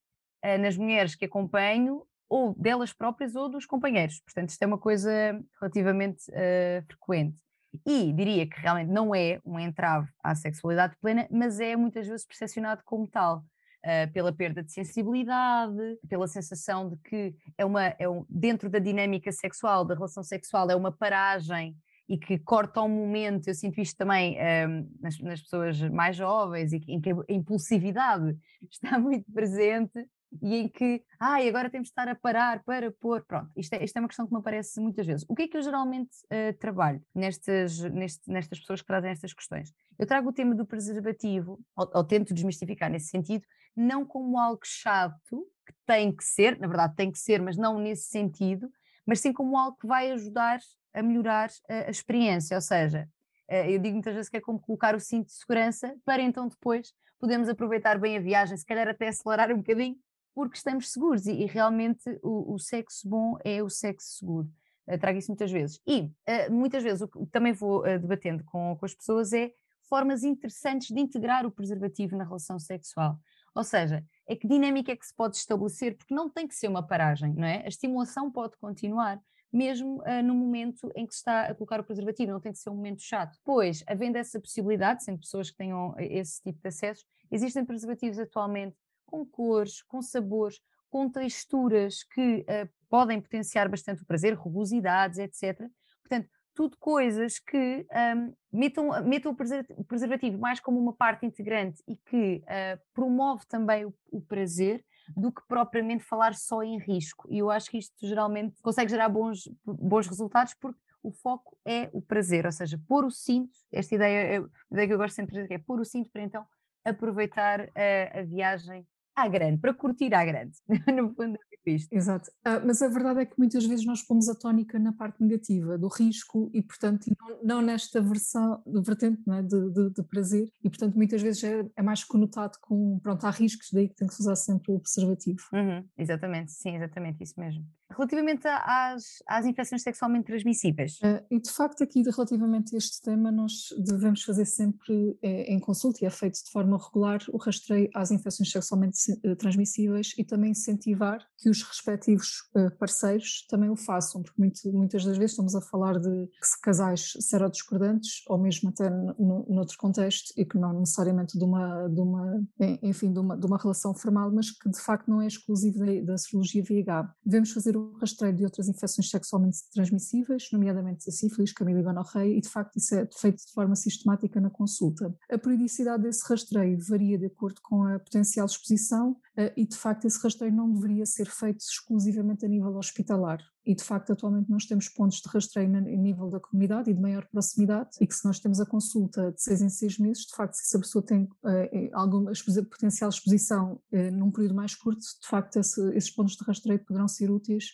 uh, 0.46 0.58
nas 0.62 0.78
mulheres 0.78 1.16
que 1.16 1.26
acompanho, 1.26 2.06
ou 2.30 2.56
delas 2.58 2.94
próprias 2.94 3.36
ou 3.36 3.50
dos 3.50 3.66
companheiros. 3.66 4.22
Portanto, 4.22 4.50
isto 4.50 4.64
é 4.64 4.66
uma 4.66 4.78
coisa 4.78 5.12
relativamente 5.60 6.24
uh, 6.32 6.86
frequente. 6.88 7.38
E 7.86 8.12
diria 8.14 8.48
que 8.48 8.60
realmente 8.60 8.90
não 8.90 9.14
é 9.14 9.40
um 9.46 9.60
entrave 9.60 10.10
à 10.24 10.34
sexualidade 10.34 10.96
plena, 11.02 11.28
mas 11.30 11.60
é 11.60 11.76
muitas 11.76 12.08
vezes 12.08 12.26
percepcionado 12.26 12.82
como 12.86 13.08
tal. 13.08 13.44
Uh, 13.84 14.12
pela 14.14 14.32
perda 14.32 14.62
de 14.62 14.72
sensibilidade, 14.72 15.98
pela 16.08 16.28
sensação 16.28 16.88
de 16.88 16.98
que 16.98 17.36
é 17.58 17.66
uma, 17.66 17.86
é 17.98 18.08
um, 18.08 18.24
dentro 18.30 18.70
da 18.70 18.78
dinâmica 18.78 19.32
sexual, 19.32 19.84
da 19.84 19.96
relação 19.96 20.22
sexual, 20.22 20.70
é 20.70 20.76
uma 20.76 20.92
paragem 20.92 21.76
e 22.12 22.18
que 22.18 22.38
corta 22.40 22.82
um 22.82 22.90
momento, 22.90 23.48
eu 23.48 23.56
sinto 23.56 23.80
isto 23.80 23.96
também 23.96 24.38
um, 24.38 24.92
nas, 25.00 25.18
nas, 25.20 25.42
pessoas 25.42 25.80
mais 25.80 26.18
jovens, 26.18 26.74
e 26.74 26.84
em 26.90 27.00
que 27.00 27.10
a 27.10 27.16
impulsividade 27.30 28.38
está 28.70 29.00
muito 29.00 29.32
presente 29.32 30.06
e 30.42 30.56
em 30.58 30.68
que, 30.68 31.02
ai, 31.18 31.48
agora 31.48 31.70
temos 31.70 31.88
de 31.88 31.92
estar 31.92 32.10
a 32.10 32.16
parar 32.16 32.64
para 32.66 32.92
pôr, 32.92 33.24
pronto, 33.24 33.50
isto 33.56 33.74
é, 33.74 33.84
isto 33.86 33.96
é 33.96 34.02
uma 34.02 34.10
questão 34.10 34.28
que 34.28 34.34
me 34.34 34.40
aparece 34.40 34.78
muitas 34.82 35.06
vezes. 35.06 35.26
O 35.30 35.34
que 35.34 35.44
é 35.44 35.48
que 35.48 35.56
eu 35.56 35.62
geralmente 35.62 36.12
uh, 36.26 36.58
trabalho 36.60 37.02
nestas, 37.16 37.80
neste, 37.80 38.30
nestas 38.30 38.60
pessoas 38.60 38.82
que 38.82 38.88
trazem 38.88 39.12
estas 39.12 39.34
questões? 39.34 39.74
Eu 39.98 40.06
trago 40.06 40.30
o 40.30 40.34
tema 40.34 40.54
do 40.54 40.66
preservativo, 40.66 41.62
ou, 41.78 41.92
ou 41.94 42.04
tento 42.04 42.34
desmistificar 42.34 42.90
nesse 42.92 43.08
sentido, 43.08 43.46
não 43.74 44.06
como 44.06 44.38
algo 44.38 44.62
chato, 44.66 45.48
que 45.66 45.74
tem 45.86 46.14
que 46.14 46.26
ser, 46.26 46.60
na 46.60 46.68
verdade 46.68 46.94
tem 46.94 47.10
que 47.10 47.20
ser, 47.20 47.42
mas 47.42 47.56
não 47.56 47.80
nesse 47.80 48.10
sentido, 48.10 48.70
mas 49.06 49.22
sim 49.22 49.32
como 49.32 49.58
algo 49.58 49.78
que 49.78 49.88
vai 49.88 50.12
ajudar 50.12 50.60
a 50.94 51.02
melhorar 51.02 51.50
a, 51.70 51.88
a 51.88 51.90
experiência, 51.90 52.56
ou 52.56 52.62
seja, 52.62 53.08
eh, 53.48 53.76
eu 53.76 53.80
digo 53.80 53.94
muitas 53.96 54.14
vezes 54.14 54.30
que 54.30 54.38
é 54.38 54.42
como 54.42 54.60
colocar 54.60 54.96
o 54.96 55.00
cinto 55.00 55.28
de 55.28 55.34
segurança 55.34 55.96
para 56.06 56.22
então 56.22 56.48
depois 56.48 56.94
podermos 57.20 57.50
aproveitar 57.50 58.00
bem 58.00 58.18
a 58.18 58.22
viagem, 58.22 58.58
se 58.58 58.66
calhar 58.66 58.88
até 58.88 59.10
acelerar 59.10 59.52
um 59.52 59.58
bocadinho, 59.58 59.96
porque 60.34 60.58
estamos 60.58 60.92
seguros 60.92 61.28
e, 61.28 61.34
e 61.34 61.46
realmente 61.46 62.04
o, 62.24 62.54
o, 62.54 62.60
sexo 62.60 63.08
bom 63.08 63.38
é 63.44 63.62
o 63.62 63.70
sexo 63.70 64.18
seguro. 64.18 64.50
Uh, 64.88 64.98
trago 64.98 65.20
isso 65.20 65.30
muitas 65.30 65.52
vezes. 65.52 65.80
E 65.86 66.02
uh, 66.02 66.52
muitas 66.52 66.82
vezes 66.82 67.02
o 67.02 67.08
que 67.08 67.26
também 67.28 67.54
vou 67.54 67.82
uh, 67.82 68.00
debatendo 68.00 68.44
com, 68.46 68.76
com 68.76 68.86
as 68.86 68.96
pessoas 68.96 69.34
é 69.34 69.52
formas 69.84 70.24
interessantes 70.24 70.88
de 70.88 71.00
integrar 71.00 71.46
o 71.46 71.52
preservativo 71.52 72.16
na 72.16 72.24
relação 72.24 72.58
sexual. 72.58 73.20
Ou 73.54 73.64
seja, 73.64 74.04
é 74.26 74.36
que 74.36 74.48
dinâmica 74.48 74.94
é 74.94 74.96
que 74.96 75.06
se 75.06 75.14
pode 75.14 75.36
estabelecer, 75.36 75.98
porque 75.98 76.16
não 76.16 76.30
tem 76.30 76.48
que 76.48 76.56
ser 76.56 76.70
uma 76.70 76.82
paragem, 76.82 77.34
não 77.34 77.46
é? 77.46 77.64
A 77.66 77.68
estimulação 77.68 78.32
pode 78.32 78.58
continuar, 78.58 79.20
mesmo 79.52 80.02
uh, 80.02 80.24
no 80.24 80.34
momento 80.34 80.92
em 80.96 81.06
que 81.06 81.14
se 81.14 81.20
está 81.20 81.44
a 81.48 81.56
colocar 81.56 81.80
o 81.80 81.84
preservativo, 81.84 82.32
não 82.32 82.40
tem 82.40 82.52
que 82.52 82.60
ser 82.60 82.70
um 82.70 82.76
momento 82.76 83.02
chato. 83.02 83.38
Pois, 83.44 83.84
havendo 83.88 84.18
essa 84.18 84.40
possibilidade, 84.40 85.04
sendo 85.04 85.20
pessoas 85.20 85.50
que 85.50 85.58
tenham 85.58 85.94
eh, 85.98 86.20
esse 86.20 86.42
tipo 86.42 86.60
de 86.62 86.68
acesso, 86.68 87.06
existem 87.30 87.66
preservativos 87.66 88.20
atualmente 88.20 88.78
com 89.06 89.26
cores, 89.26 89.82
com 89.84 90.02
sabores, 90.02 90.60
com 90.90 91.10
texturas 91.10 92.04
que 92.04 92.40
uh, 92.42 92.70
podem 92.90 93.20
potenciar 93.22 93.70
bastante 93.70 94.04
o 94.04 94.06
prazer, 94.06 94.34
rugosidades, 94.34 95.18
etc. 95.18 95.60
Portanto, 96.02 96.30
tudo 96.54 96.78
coisas 96.78 97.40
que 97.40 97.86
um, 98.16 98.34
metam, 98.52 99.04
metam 99.04 99.36
o 99.78 99.84
preservativo 99.84 100.38
mais 100.38 100.60
como 100.60 100.80
uma 100.80 100.94
parte 100.94 101.26
integrante 101.26 101.82
e 101.88 101.96
que 101.96 102.44
uh, 102.44 102.80
promove 102.94 103.46
também 103.48 103.86
o, 103.86 103.94
o 104.12 104.22
prazer 104.22 104.84
do 105.16 105.32
que 105.32 105.42
propriamente 105.48 106.04
falar 106.04 106.34
só 106.36 106.64
em 106.64 106.78
risco. 106.78 107.28
E 107.30 107.40
eu 107.40 107.50
acho 107.50 107.70
que 107.70 107.78
isto 107.78 107.96
geralmente 108.06 108.62
consegue 108.62 108.92
gerar 108.92 109.10
bons, 109.10 109.50
bons 109.66 110.08
resultados 110.08 110.54
porque 110.54 110.80
o 111.04 111.12
foco 111.12 111.58
é 111.66 111.90
o 111.94 112.02
prazer, 112.02 112.46
ou 112.46 112.52
seja, 112.52 112.80
pôr 112.88 113.06
o 113.06 113.12
cinto, 113.12 113.58
esta 113.72 113.96
ideia, 113.96 114.36
é, 114.36 114.38
a 114.38 114.44
ideia 114.72 114.88
que 114.88 114.94
eu 114.94 114.98
gosto 114.98 115.16
sempre 115.16 115.34
de 115.34 115.42
dizer 115.42 115.54
é 115.56 115.58
pôr 115.58 115.80
o 115.80 115.86
cinto 115.86 116.10
para 116.12 116.22
então 116.22 116.46
aproveitar 116.86 117.62
a, 117.76 118.20
a 118.20 118.24
viagem 118.24 118.86
à 119.16 119.28
grande, 119.28 119.60
para 119.60 119.74
curtir 119.74 120.14
à 120.14 120.24
grande, 120.24 120.58
no 120.96 121.14
fundo 121.14 121.38
é 121.70 121.74
isto. 121.74 121.94
Exato, 121.94 122.32
ah, 122.44 122.60
mas 122.60 122.82
a 122.82 122.88
verdade 122.88 123.22
é 123.22 123.26
que 123.26 123.38
muitas 123.38 123.66
vezes 123.66 123.86
nós 123.86 124.02
pomos 124.02 124.30
a 124.30 124.36
tónica 124.36 124.80
na 124.80 124.94
parte 124.94 125.22
negativa, 125.22 125.78
do 125.78 125.88
risco 125.88 126.50
e 126.54 126.62
portanto 126.62 127.06
não, 127.20 127.44
não 127.44 127.62
nesta 127.62 128.02
versão, 128.02 128.62
vertente 128.84 129.22
é? 129.30 129.42
de, 129.42 129.70
de, 129.72 129.90
de, 129.92 130.04
prazer 130.04 130.52
e 130.64 130.70
portanto 130.70 130.96
muitas 130.96 131.22
vezes 131.22 131.44
é, 131.44 131.66
é, 131.76 131.82
mais 131.82 132.04
conotado 132.04 132.58
com, 132.62 133.00
pronto, 133.00 133.26
há 133.26 133.32
riscos, 133.32 133.70
daí 133.72 133.88
que 133.88 133.96
tem 133.96 134.08
que 134.08 134.14
se 134.14 134.22
usar 134.22 134.36
sempre 134.36 134.72
o 134.72 134.80
preservativo. 134.80 135.42
Uhum, 135.54 135.86
exatamente, 135.98 136.52
sim, 136.52 136.76
exatamente, 136.76 137.24
isso 137.24 137.40
mesmo. 137.40 137.66
Relativamente 137.96 138.48
às, 138.48 139.22
às 139.28 139.46
infecções 139.46 139.82
sexualmente 139.82 140.26
transmissíveis. 140.26 140.94
Uh, 140.98 141.24
e 141.30 141.40
de 141.40 141.52
facto, 141.52 141.84
aqui 141.84 142.02
relativamente 142.04 142.76
a 142.76 142.78
este 142.78 143.02
tema, 143.02 143.32
nós 143.32 143.70
devemos 143.78 144.24
fazer 144.24 144.46
sempre 144.46 145.18
eh, 145.22 145.54
em 145.54 145.60
consulta, 145.60 146.00
e 146.02 146.06
é 146.06 146.10
feito 146.10 146.44
de 146.44 146.52
forma 146.52 146.78
regular, 146.78 147.20
o 147.30 147.38
rastreio 147.38 147.90
às 147.94 148.12
infecções 148.12 148.52
sexualmente 148.52 148.98
eh, 149.24 149.36
transmissíveis 149.36 150.14
e 150.18 150.24
também 150.24 150.52
incentivar 150.52 151.20
que 151.38 151.50
os 151.50 151.64
respectivos 151.64 152.50
parceiros 152.80 153.46
também 153.50 153.70
o 153.70 153.76
façam, 153.76 154.22
porque 154.22 154.40
muito, 154.40 154.60
muitas 154.72 155.04
das 155.04 155.18
vezes 155.18 155.32
estamos 155.32 155.56
a 155.56 155.62
falar 155.62 156.00
de 156.00 156.30
casais 156.62 157.14
serodiscordantes, 157.20 158.22
ou 158.28 158.38
mesmo 158.38 158.70
até 158.70 158.90
no, 158.90 159.46
noutro 159.50 159.78
contexto, 159.78 160.34
e 160.38 160.46
que 160.46 160.58
não 160.58 160.80
necessariamente 160.80 161.38
de 161.38 161.44
uma, 161.44 161.88
de 161.88 162.00
uma 162.00 162.42
enfim, 162.84 163.12
de 163.12 163.20
uma, 163.20 163.38
de 163.38 163.46
uma 163.46 163.58
relação 163.58 163.94
formal, 163.94 164.32
mas 164.32 164.52
que 164.52 164.70
de 164.70 164.80
facto 164.80 165.08
não 165.08 165.22
é 165.22 165.28
exclusivo 165.28 165.80
da, 165.80 166.02
da 166.02 166.18
serologia 166.18 166.64
VIH. 166.64 167.14
Devemos 167.26 167.52
fazer 167.52 167.76
o 167.82 167.98
rastreio 167.98 168.36
de 168.36 168.44
outras 168.44 168.68
infecções 168.68 169.10
sexualmente 169.10 169.58
transmissíveis, 169.74 170.50
nomeadamente 170.52 171.10
a 171.10 171.12
sífilis, 171.12 171.52
camila 171.52 171.80
e 171.80 171.84
gonorreia, 171.84 172.38
e 172.38 172.42
de 172.42 172.50
facto 172.50 172.78
isso 172.78 172.96
é 172.96 173.08
feito 173.18 173.46
de 173.46 173.52
forma 173.54 173.76
sistemática 173.76 174.40
na 174.40 174.50
consulta. 174.50 175.14
A 175.30 175.38
periodicidade 175.38 176.04
desse 176.04 176.28
rastreio 176.28 176.78
varia 176.88 177.18
de 177.18 177.26
acordo 177.26 177.60
com 177.62 177.84
a 177.84 178.00
potencial 178.00 178.46
exposição 178.46 179.16
e 179.56 179.66
de 179.66 179.78
facto 179.78 180.06
esse 180.06 180.22
rastreio 180.22 180.54
não 180.54 180.72
deveria 180.72 181.06
ser 181.06 181.28
feito 181.28 181.60
exclusivamente 181.62 182.46
a 182.46 182.50
nível 182.50 182.76
hospitalar. 182.76 183.40
E 183.66 183.74
de 183.74 183.84
facto 183.84 184.12
atualmente 184.12 184.50
nós 184.50 184.66
temos 184.66 184.90
pontos 184.90 185.22
de 185.22 185.30
rastreio 185.30 185.70
no 185.70 185.82
nível 185.82 186.30
da 186.30 186.40
comunidade 186.40 186.90
e 186.90 186.94
de 186.94 187.00
maior 187.00 187.26
proximidade 187.28 187.92
e 188.02 188.08
que 188.08 188.14
se 188.14 188.26
nós 188.26 188.40
temos 188.40 188.60
a 188.60 188.66
consulta 188.66 189.32
de 189.32 189.42
seis 189.42 189.62
em 189.62 189.70
seis 189.70 189.98
meses, 189.98 190.26
de 190.26 190.36
facto 190.36 190.56
se 190.56 190.76
a 190.76 190.80
pessoa 190.80 191.06
tem 191.06 191.24
uh, 191.24 191.90
alguma 191.94 192.32
potencial 192.70 193.10
exposição 193.10 193.80
uh, 193.92 194.12
num 194.12 194.32
período 194.32 194.56
mais 194.56 194.76
curto, 194.76 195.00
de 195.00 195.28
facto 195.28 195.58
esse, 195.58 195.82
esses 195.96 196.12
pontos 196.12 196.36
de 196.36 196.44
rastreio 196.44 196.84
poderão 196.84 197.08
ser 197.08 197.30
úteis 197.32 197.66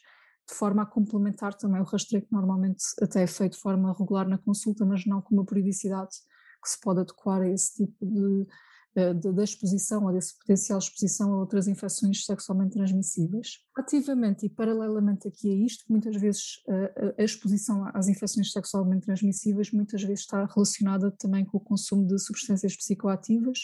de 0.47 0.55
forma 0.55 0.83
a 0.83 0.85
complementar 0.85 1.53
também 1.55 1.81
o 1.81 1.83
rastreio 1.83 2.25
que 2.25 2.31
normalmente 2.31 2.83
até 3.01 3.23
é 3.23 3.27
feito 3.27 3.53
de 3.53 3.59
forma 3.59 3.93
regular 3.97 4.27
na 4.27 4.37
consulta, 4.37 4.85
mas 4.85 5.05
não 5.05 5.21
com 5.21 5.35
uma 5.35 5.45
periodicidade 5.45 6.15
que 6.63 6.69
se 6.69 6.79
pode 6.79 7.01
adequar 7.01 7.41
a 7.41 7.49
esse 7.49 7.75
tipo 7.75 8.05
de 8.05 8.47
da 9.13 9.43
exposição 9.43 10.05
ou 10.05 10.11
dessa 10.11 10.33
potencial 10.39 10.79
exposição 10.79 11.33
a 11.33 11.37
outras 11.37 11.67
infecções 11.67 12.25
sexualmente 12.25 12.73
transmissíveis. 12.73 13.59
Ativamente 13.75 14.45
e 14.45 14.49
paralelamente 14.49 15.27
aqui 15.27 15.51
a 15.51 15.55
isto, 15.55 15.85
muitas 15.89 16.15
vezes 16.15 16.61
a, 16.67 17.21
a 17.21 17.23
exposição 17.23 17.89
às 17.93 18.07
infecções 18.07 18.51
sexualmente 18.51 19.05
transmissíveis 19.05 19.71
muitas 19.71 20.01
vezes 20.01 20.21
está 20.21 20.45
relacionada 20.45 21.11
também 21.11 21.45
com 21.45 21.57
o 21.57 21.61
consumo 21.61 22.05
de 22.07 22.17
substâncias 22.19 22.75
psicoativas, 22.75 23.59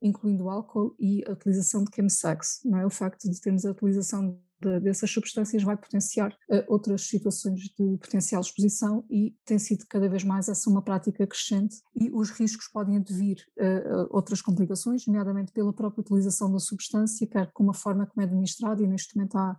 incluindo 0.00 0.48
álcool 0.48 0.94
e 0.98 1.24
a 1.26 1.32
utilização 1.32 1.82
de 1.82 1.90
chemsex, 1.94 2.60
não 2.64 2.78
é? 2.78 2.86
O 2.86 2.90
facto 2.90 3.30
de 3.30 3.40
termos 3.40 3.64
a 3.64 3.70
utilização 3.70 4.38
dessas 4.60 5.10
substâncias 5.10 5.62
vai 5.62 5.76
potenciar 5.76 6.32
uh, 6.32 6.64
outras 6.68 7.02
situações 7.02 7.60
de 7.60 7.98
potencial 7.98 8.40
exposição 8.40 9.04
e 9.10 9.36
tem 9.44 9.58
sido 9.58 9.84
cada 9.88 10.08
vez 10.08 10.24
mais 10.24 10.48
essa 10.48 10.70
uma 10.70 10.82
prática 10.82 11.26
crescente 11.26 11.76
e 11.94 12.10
os 12.10 12.30
riscos 12.30 12.68
podem 12.68 12.96
advir 12.96 13.36
uh, 13.58 14.06
outras 14.10 14.40
complicações, 14.40 15.06
nomeadamente 15.06 15.52
pela 15.52 15.72
própria 15.72 16.00
utilização 16.00 16.50
da 16.50 16.58
substância, 16.58 17.26
quer 17.26 17.50
com 17.52 17.62
uma 17.64 17.74
forma 17.74 18.06
como 18.06 18.22
é 18.22 18.24
administrada 18.24 18.82
e 18.82 18.86
neste 18.86 19.14
momento 19.16 19.36
há 19.36 19.52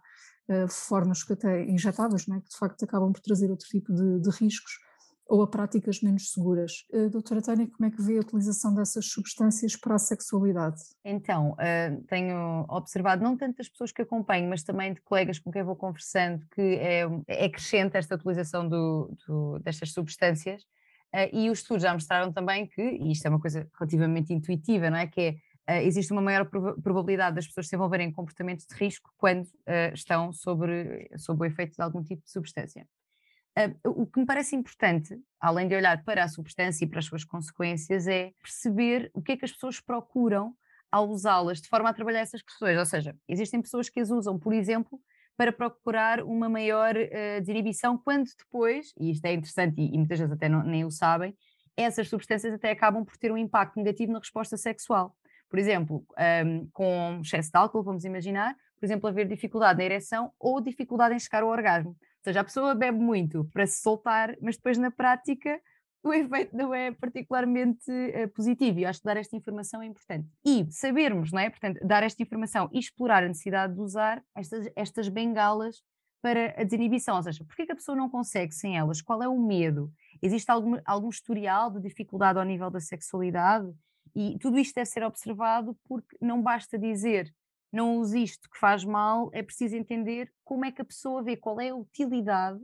uh, 0.49 0.67
formas 0.67 1.23
que 1.23 1.33
até 1.33 1.63
injetáveis, 1.65 2.27
é? 2.27 2.39
que 2.39 2.49
de 2.49 2.57
facto 2.57 2.83
acabam 2.83 3.11
por 3.11 3.21
trazer 3.21 3.49
outro 3.49 3.67
tipo 3.67 3.93
de, 3.93 4.19
de 4.19 4.29
riscos, 4.31 4.86
ou 5.29 5.41
a 5.41 5.47
práticas 5.47 6.01
menos 6.01 6.31
seguras. 6.31 6.85
Uh, 6.91 7.09
doutora 7.09 7.41
Tânia, 7.41 7.67
como 7.67 7.87
é 7.87 7.91
que 7.91 8.01
vê 8.01 8.17
a 8.17 8.21
utilização 8.21 8.73
dessas 8.73 9.07
substâncias 9.07 9.75
para 9.75 9.95
a 9.95 9.99
sexualidade? 9.99 10.81
Então, 11.03 11.51
uh, 11.51 12.03
tenho 12.07 12.65
observado 12.69 13.23
não 13.23 13.35
tanto 13.35 13.57
das 13.57 13.69
pessoas 13.69 13.91
que 13.91 14.01
acompanho, 14.01 14.49
mas 14.49 14.63
também 14.63 14.93
de 14.93 15.01
colegas 15.01 15.39
com 15.39 15.51
quem 15.51 15.63
vou 15.63 15.75
conversando, 15.75 16.45
que 16.51 16.61
é, 16.61 17.03
é 17.27 17.49
crescente 17.49 17.97
esta 17.97 18.15
utilização 18.15 18.67
do, 18.67 19.13
do, 19.27 19.59
destas 19.59 19.91
substâncias. 19.91 20.63
Uh, 21.13 21.29
e 21.33 21.49
os 21.49 21.59
estudos 21.59 21.83
já 21.83 21.93
mostraram 21.93 22.31
também 22.31 22.67
que, 22.67 22.81
e 22.81 23.11
isto 23.11 23.25
é 23.25 23.29
uma 23.29 23.39
coisa 23.39 23.67
relativamente 23.77 24.33
intuitiva, 24.33 24.89
não 24.89 24.97
é? 24.97 25.07
Que 25.07 25.37
é, 25.65 25.83
existe 25.83 26.13
uma 26.13 26.21
maior 26.21 26.45
probabilidade 26.45 27.35
das 27.35 27.47
pessoas 27.47 27.67
se 27.67 27.75
envolverem 27.75 28.07
em 28.07 28.11
comportamentos 28.11 28.65
de 28.65 28.73
risco 28.73 29.11
quando 29.17 29.45
estão 29.93 30.31
sobre, 30.31 31.09
sob 31.17 31.41
o 31.41 31.45
efeito 31.45 31.75
de 31.75 31.81
algum 31.81 32.01
tipo 32.01 32.23
de 32.23 32.31
substância. 32.31 32.87
O 33.83 34.05
que 34.05 34.19
me 34.19 34.25
parece 34.25 34.55
importante, 34.55 35.19
além 35.39 35.67
de 35.67 35.75
olhar 35.75 36.03
para 36.03 36.23
a 36.23 36.27
substância 36.27 36.85
e 36.85 36.87
para 36.87 36.99
as 36.99 37.05
suas 37.05 37.23
consequências, 37.23 38.07
é 38.07 38.31
perceber 38.41 39.09
o 39.13 39.21
que 39.21 39.31
é 39.31 39.37
que 39.37 39.45
as 39.45 39.51
pessoas 39.51 39.79
procuram 39.79 40.53
ao 40.91 41.09
usá-las 41.09 41.61
de 41.61 41.67
forma 41.67 41.89
a 41.89 41.93
trabalhar 41.93 42.19
essas 42.19 42.41
questões. 42.41 42.77
Ou 42.77 42.85
seja, 42.85 43.15
existem 43.27 43.61
pessoas 43.61 43.89
que 43.89 43.99
as 43.99 44.09
usam, 44.09 44.37
por 44.37 44.53
exemplo, 44.53 44.99
para 45.35 45.51
procurar 45.51 46.23
uma 46.23 46.49
maior 46.49 46.95
uh, 46.95 47.41
desinibição, 47.41 47.97
quando 47.97 48.27
depois, 48.37 48.93
e 48.99 49.11
isto 49.11 49.25
é 49.25 49.33
interessante 49.33 49.79
e, 49.79 49.93
e 49.93 49.97
muitas 49.97 50.19
vezes 50.19 50.33
até 50.33 50.49
não, 50.49 50.63
nem 50.63 50.85
o 50.85 50.91
sabem, 50.91 51.35
essas 51.75 52.09
substâncias 52.09 52.53
até 52.53 52.71
acabam 52.71 53.05
por 53.05 53.17
ter 53.17 53.31
um 53.31 53.37
impacto 53.37 53.77
negativo 53.77 54.11
na 54.11 54.19
resposta 54.19 54.57
sexual. 54.57 55.15
Por 55.49 55.59
exemplo, 55.59 56.05
um, 56.45 56.67
com 56.73 57.21
excesso 57.23 57.51
de 57.51 57.57
álcool, 57.57 57.83
vamos 57.83 58.03
imaginar, 58.03 58.55
por 58.79 58.85
exemplo, 58.85 59.07
haver 59.07 59.27
dificuldade 59.27 59.77
na 59.77 59.85
ereção 59.85 60.31
ou 60.39 60.59
dificuldade 60.59 61.15
em 61.15 61.19
chegar 61.19 61.43
ao 61.43 61.49
orgasmo 61.49 61.95
seja, 62.27 62.41
a 62.41 62.43
pessoa 62.43 62.75
bebe 62.75 62.99
muito 62.99 63.45
para 63.53 63.65
se 63.65 63.81
soltar, 63.81 64.35
mas 64.41 64.57
depois 64.57 64.77
na 64.77 64.91
prática 64.91 65.59
o 66.03 66.13
efeito 66.13 66.55
não 66.55 66.73
é 66.73 66.91
particularmente 66.91 67.89
uh, 67.89 68.27
positivo. 68.29 68.79
E 68.79 68.83
eu 68.83 68.89
acho 68.89 68.99
que 68.99 69.05
dar 69.05 69.17
esta 69.17 69.35
informação 69.35 69.81
é 69.81 69.85
importante. 69.85 70.27
E 70.45 70.65
sabermos, 70.69 71.31
não 71.31 71.39
é? 71.39 71.49
Portanto, 71.49 71.79
dar 71.85 72.03
esta 72.03 72.21
informação 72.21 72.69
e 72.71 72.79
explorar 72.79 73.23
a 73.23 73.27
necessidade 73.27 73.73
de 73.73 73.81
usar 73.81 74.23
estas, 74.35 74.69
estas 74.75 75.09
bengalas 75.09 75.81
para 76.21 76.59
a 76.59 76.63
desinibição. 76.63 77.15
Ou 77.15 77.23
seja, 77.23 77.43
porquê 77.45 77.65
que 77.65 77.71
a 77.71 77.75
pessoa 77.75 77.95
não 77.95 78.09
consegue 78.09 78.53
sem 78.53 78.77
elas? 78.77 79.01
Qual 79.01 79.21
é 79.21 79.27
o 79.27 79.39
medo? 79.39 79.91
Existe 80.21 80.49
algum, 80.49 80.77
algum 80.85 81.09
historial 81.09 81.71
de 81.71 81.81
dificuldade 81.81 82.39
ao 82.39 82.45
nível 82.45 82.69
da 82.69 82.79
sexualidade? 82.79 83.71
E 84.15 84.37
tudo 84.39 84.57
isto 84.57 84.75
deve 84.75 84.89
ser 84.89 85.03
observado 85.03 85.77
porque 85.87 86.17
não 86.21 86.41
basta 86.41 86.77
dizer 86.77 87.31
não 87.71 87.97
use 87.97 88.21
isto 88.21 88.49
que 88.49 88.59
faz 88.59 88.83
mal, 88.83 89.29
é 89.33 89.43
preciso 89.43 89.75
entender 89.75 90.31
como 90.43 90.65
é 90.65 90.71
que 90.71 90.81
a 90.81 90.85
pessoa 90.85 91.21
vê, 91.21 91.35
qual 91.35 91.59
é 91.59 91.69
a 91.69 91.75
utilidade 91.75 92.59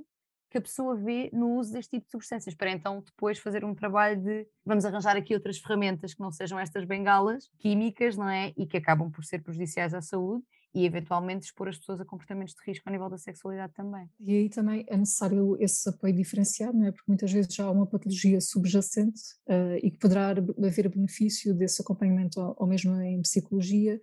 que 0.54 0.58
a 0.60 0.62
pessoa 0.62 0.96
vê 0.96 1.32
no 1.34 1.58
uso 1.58 1.74
deste 1.74 1.98
tipo 1.98 2.06
de 2.06 2.12
substâncias, 2.12 2.54
para 2.54 2.70
então 2.70 3.02
depois 3.02 3.40
fazer 3.40 3.66
um 3.66 3.74
trabalho 3.74 4.22
de 4.22 4.48
vamos 4.64 4.86
arranjar 4.86 5.18
aqui 5.18 5.34
outras 5.34 5.58
ferramentas 5.58 6.14
que 6.14 6.22
não 6.22 6.32
sejam 6.32 6.60
estas 6.60 6.86
bengalas 6.86 7.50
químicas, 7.58 8.16
não 8.16 8.30
é? 8.30 8.54
E 8.56 8.68
que 8.68 8.78
acabam 8.78 9.10
por 9.10 9.26
ser 9.26 9.40
prejudiciais 9.40 9.96
à 9.96 10.02
saúde 10.02 10.44
e 10.74 10.86
eventualmente 10.86 11.46
expor 11.46 11.68
as 11.68 11.78
pessoas 11.78 12.02
a 12.02 12.06
comportamentos 12.06 12.54
de 12.54 12.62
risco 12.66 12.88
a 12.88 12.92
nível 12.92 13.10
da 13.10 13.18
sexualidade 13.18 13.74
também. 13.74 14.08
E 14.20 14.38
aí 14.38 14.50
também 14.50 14.86
é 14.88 14.96
necessário 14.96 15.58
esse 15.60 15.90
apoio 15.90 16.14
diferenciado, 16.14 16.78
não 16.78 16.86
é? 16.86 16.92
Porque 16.92 17.06
muitas 17.08 17.32
vezes 17.32 17.54
já 17.54 17.66
há 17.66 17.72
uma 17.72 17.88
patologia 17.88 18.40
subjacente 18.40 19.22
uh, 19.48 19.78
e 19.82 19.90
que 19.90 19.98
poderá 19.98 20.30
haver 20.30 20.90
benefício 20.90 21.54
desse 21.56 21.82
acompanhamento 21.82 22.40
ou, 22.40 22.56
ou 22.60 22.68
mesmo 22.68 23.00
em 23.02 23.22
psicologia 23.24 24.00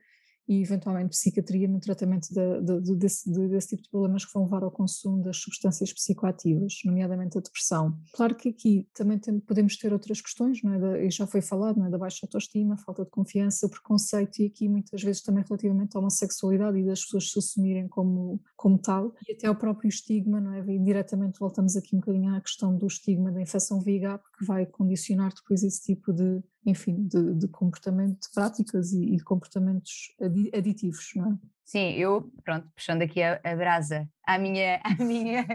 e 0.50 0.60
eventualmente 0.62 1.10
psiquiatria 1.10 1.68
no 1.68 1.78
tratamento 1.78 2.26
de, 2.34 2.60
de, 2.60 2.80
de, 2.80 2.96
desse, 2.96 3.30
desse, 3.30 3.68
tipo 3.68 3.84
de 3.84 3.88
problemas 3.88 4.24
que 4.24 4.34
vão 4.34 4.42
levar 4.42 4.64
ao 4.64 4.70
consumo 4.72 5.22
das 5.22 5.36
substâncias 5.36 5.92
psicoativas, 5.92 6.80
nomeadamente 6.84 7.38
a 7.38 7.40
depressão. 7.40 7.96
Claro 8.12 8.34
que 8.34 8.48
aqui 8.48 8.88
também 8.92 9.16
tem, 9.16 9.38
podemos 9.38 9.76
ter 9.76 9.92
outras 9.92 10.20
questões, 10.20 10.60
não 10.64 10.74
é? 10.74 10.78
Da, 10.80 10.98
e 11.04 11.08
já 11.08 11.24
foi 11.24 11.40
falado, 11.40 11.76
não 11.76 11.86
é? 11.86 11.90
da 11.90 11.96
baixa 11.96 12.26
autoestima, 12.26 12.76
falta 12.76 13.04
de 13.04 13.10
confiança, 13.10 13.68
preconceito 13.68 14.40
e 14.40 14.46
aqui 14.46 14.68
muitas 14.68 15.00
vezes 15.00 15.22
também 15.22 15.44
relativamente 15.48 15.96
à 15.96 16.00
homossexualidade 16.00 16.78
e 16.78 16.84
das 16.84 17.04
pessoas 17.04 17.30
se 17.30 17.38
assumirem 17.38 17.86
como, 17.86 18.42
como 18.56 18.76
tal 18.76 19.14
e 19.28 19.34
até 19.34 19.46
ao 19.46 19.54
próprio 19.54 19.88
estigma, 19.88 20.40
não 20.40 20.52
é? 20.52 20.64
E 20.66 20.80
diretamente 20.80 21.38
voltamos 21.38 21.76
aqui 21.76 21.94
um 21.94 22.00
bocadinho 22.00 22.34
à 22.34 22.40
questão 22.40 22.76
do 22.76 22.88
estigma 22.88 23.30
da 23.30 23.40
infecção 23.40 23.80
VIH, 23.80 24.18
porque 24.18 24.44
vai 24.44 24.66
condicionar 24.66 25.32
depois 25.32 25.62
esse 25.62 25.80
tipo 25.80 26.12
de, 26.12 26.42
enfim, 26.66 27.06
de, 27.06 27.34
de 27.34 27.48
comportamento, 27.48 28.20
de 28.20 28.30
práticas 28.34 28.92
e, 28.92 29.14
e, 29.14 29.20
comportamentos 29.20 30.14
aditivos, 30.52 31.12
não 31.16 31.32
é? 31.32 31.38
Sim, 31.64 31.92
eu, 31.92 32.30
pronto, 32.44 32.68
puxando 32.74 33.02
aqui 33.02 33.22
a, 33.22 33.40
a 33.44 33.56
brasa 33.56 34.08
à 34.24 34.38
minha, 34.38 34.80
à, 34.84 35.02
minha, 35.02 35.46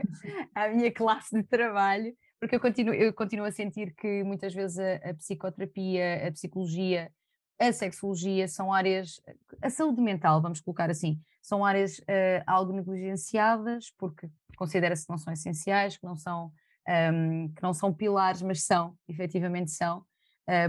à 0.56 0.68
minha 0.70 0.92
classe 0.92 1.36
de 1.36 1.44
trabalho, 1.44 2.16
porque 2.40 2.56
eu 2.56 2.60
continuo, 2.60 2.94
eu 2.94 3.14
continuo 3.14 3.46
a 3.46 3.52
sentir 3.52 3.94
que 3.96 4.24
muitas 4.24 4.54
vezes 4.54 4.80
a, 4.80 5.10
a 5.10 5.14
psicoterapia, 5.14 6.28
a 6.28 6.32
psicologia, 6.32 7.12
a 7.60 7.72
sexologia 7.72 8.48
são 8.48 8.74
áreas, 8.74 9.22
a 9.62 9.70
saúde 9.70 10.02
mental, 10.02 10.42
vamos 10.42 10.60
colocar 10.60 10.90
assim, 10.90 11.20
são 11.42 11.64
áreas 11.64 12.00
uh, 12.00 12.44
algo 12.48 12.74
negligenciadas, 12.74 13.92
porque 13.98 14.28
considera-se 14.58 15.06
que 15.06 15.12
não 15.12 15.18
são 15.18 15.32
essenciais, 15.32 15.98
que 15.98 16.06
não 16.06 16.16
são, 16.16 16.52
um, 17.14 17.50
que 17.50 17.62
não 17.62 17.74
são 17.74 17.94
pilares, 17.94 18.42
mas 18.42 18.64
são, 18.64 18.98
efetivamente 19.08 19.72
são, 19.72 20.04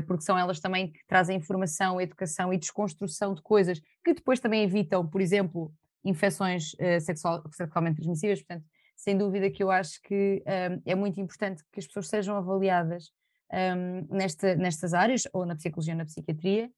porque 0.07 0.23
são 0.23 0.39
elas 0.39 0.59
também 0.59 0.91
que 0.91 1.01
trazem 1.07 1.37
informação, 1.37 2.01
educação 2.01 2.53
e 2.53 2.59
desconstrução 2.59 3.35
de 3.35 3.43
coisas 3.43 3.81
que 4.05 4.15
depois 4.15 4.41
também 4.41 4.63
evitam, 4.63 5.07
por 5.07 5.21
exemplo, 5.21 5.73
infecções 6.09 6.73
uh, 6.75 7.01
sexual, 7.01 7.43
sexualmente 7.53 7.97
transmissíveis. 7.97 8.41
Portanto, 8.41 8.65
sem 8.97 9.19
dúvida 9.19 9.51
que 9.51 9.63
eu 9.63 9.71
acho 9.71 10.01
que 10.03 10.43
um, 10.47 10.51
eh, 10.51 10.81
é 10.87 10.95
muito 10.95 11.21
importante 11.21 11.63
que 11.71 11.79
as 11.79 11.87
pessoas 11.87 12.09
sejam 12.09 12.35
avaliadas 12.35 13.11
um, 13.53 14.17
nesta, 14.17 14.57
nestas 14.57 14.95
áreas, 14.95 15.29
ou 15.35 15.45
na 15.45 15.55
psicologia 15.55 15.93
ou 15.93 15.99
na 15.99 16.07
psiquiatria, 16.07 16.71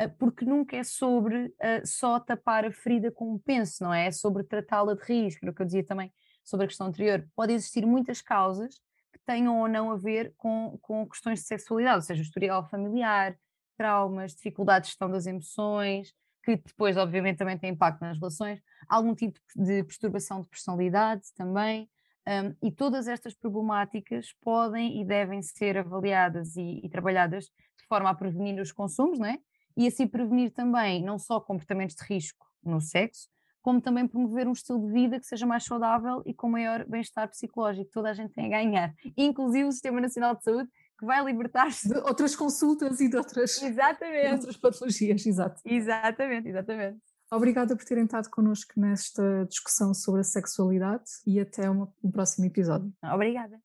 uh, 0.00 0.08
porque 0.18 0.46
nunca 0.46 0.74
é 0.74 0.82
sobre 0.82 1.52
só 1.84 2.18
tapar 2.18 2.64
a 2.64 2.72
ferida 2.72 3.10
com 3.10 3.34
um 3.34 3.38
penso, 3.38 3.84
não 3.84 3.92
é? 3.92 4.06
É 4.06 4.10
sobre 4.10 4.42
tratá-la 4.42 4.94
de 4.94 5.02
risco, 5.02 5.44
era 5.44 5.52
o 5.52 5.54
que 5.54 5.60
eu 5.60 5.66
dizia 5.66 5.84
também 5.84 6.10
sobre 6.42 6.64
a 6.64 6.68
questão 6.68 6.86
anterior, 6.86 7.28
pode 7.34 7.52
existir 7.52 7.84
muitas 7.84 8.22
causas 8.22 8.80
tenham 9.26 9.58
ou 9.58 9.68
não 9.68 9.90
a 9.90 9.96
ver 9.96 10.32
com, 10.36 10.78
com 10.80 11.06
questões 11.06 11.40
de 11.40 11.46
sexualidade, 11.46 11.96
ou 11.96 12.02
seja, 12.02 12.22
historial 12.22 12.64
familiar, 12.68 13.36
traumas, 13.76 14.34
dificuldades 14.34 14.88
de 14.88 14.92
gestão 14.92 15.10
das 15.10 15.26
emoções, 15.26 16.14
que 16.42 16.56
depois, 16.56 16.96
obviamente, 16.96 17.38
também 17.38 17.58
tem 17.58 17.70
impacto 17.70 18.00
nas 18.00 18.16
relações, 18.16 18.60
algum 18.88 19.14
tipo 19.14 19.38
de 19.54 19.82
perturbação 19.82 20.40
de 20.40 20.48
personalidade 20.48 21.24
também. 21.34 21.90
Um, 22.28 22.54
e 22.60 22.72
todas 22.72 23.06
estas 23.06 23.34
problemáticas 23.34 24.32
podem 24.40 25.00
e 25.00 25.04
devem 25.04 25.42
ser 25.42 25.78
avaliadas 25.78 26.56
e, 26.56 26.80
e, 26.82 26.88
trabalhadas 26.88 27.44
de 27.44 27.86
forma 27.88 28.10
a 28.10 28.14
prevenir 28.14 28.60
os 28.60 28.72
consumos, 28.72 29.18
não 29.18 29.26
é? 29.26 29.38
E 29.76 29.86
assim 29.86 30.08
prevenir 30.08 30.52
também 30.52 31.02
não 31.02 31.18
só 31.18 31.38
comportamentos 31.40 31.94
de 31.94 32.04
risco 32.04 32.46
no 32.64 32.80
sexo, 32.80 33.28
como 33.66 33.80
também 33.80 34.06
promover 34.06 34.46
um 34.46 34.52
estilo 34.52 34.78
de 34.86 34.92
vida 34.92 35.18
que 35.18 35.26
seja 35.26 35.44
mais 35.44 35.64
saudável 35.64 36.22
e 36.24 36.32
com 36.32 36.48
maior 36.48 36.86
bem-estar 36.88 37.28
psicológico. 37.28 37.90
Toda 37.92 38.10
a 38.10 38.14
gente 38.14 38.32
tem 38.32 38.46
a 38.46 38.48
ganhar, 38.48 38.94
inclusive 39.16 39.64
o 39.64 39.72
Sistema 39.72 40.00
Nacional 40.00 40.36
de 40.36 40.44
Saúde, 40.44 40.68
que 40.96 41.04
vai 41.04 41.24
libertar-se 41.24 41.88
de 41.88 41.98
outras 41.98 42.36
consultas 42.36 43.00
e 43.00 43.08
de 43.10 43.16
outras, 43.16 43.60
exatamente. 43.60 44.28
De 44.28 44.34
outras 44.34 44.56
patologias. 44.56 45.26
Exato. 45.26 45.60
Exatamente, 45.64 46.48
exatamente. 46.48 46.98
Obrigada 47.28 47.74
por 47.74 47.84
terem 47.84 48.04
estado 48.04 48.30
connosco 48.30 48.72
nesta 48.76 49.44
discussão 49.48 49.92
sobre 49.92 50.20
a 50.20 50.24
sexualidade 50.24 51.02
e 51.26 51.40
até 51.40 51.68
uma, 51.68 51.92
um 52.04 52.10
próximo 52.12 52.46
episódio. 52.46 52.92
Obrigada. 53.02 53.58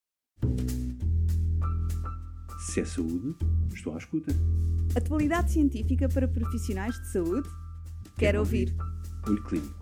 Se 2.58 2.80
é 2.80 2.84
saúde, 2.84 3.36
estou 3.72 3.94
à 3.94 3.98
escuta. 3.98 4.32
Atualidade 4.96 5.52
científica 5.52 6.08
para 6.08 6.26
profissionais 6.26 6.96
de 6.96 7.12
saúde? 7.12 7.48
Quero, 7.48 8.16
Quero 8.16 8.38
ouvir. 8.40 8.68
ouvir. 8.70 8.92
Olho 9.28 9.44
Clínico, 9.44 9.81